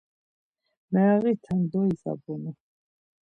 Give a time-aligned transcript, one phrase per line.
[0.91, 2.51] Merağite doizabunu.